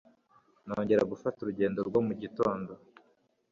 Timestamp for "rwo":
1.89-1.99